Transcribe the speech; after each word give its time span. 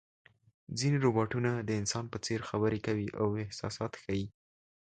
ځینې 0.79 0.97
روباټونه 1.05 1.51
د 1.67 1.69
انسان 1.81 2.05
په 2.13 2.17
څېر 2.25 2.39
خبرې 2.49 2.79
کوي 2.85 3.07
او 3.21 3.27
احساسات 3.43 3.93
ښيي. 4.03 4.25